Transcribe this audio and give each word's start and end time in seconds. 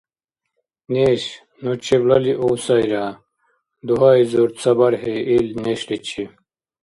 —Неш, 0.93 1.23
ну 1.63 1.71
чеблалиув 1.85 2.53
сайра,— 2.65 3.07
дугьаизур 3.85 4.49
ца 4.59 4.71
бархӀи 4.77 5.15
ил 5.35 5.47
нешличи. 5.63 6.23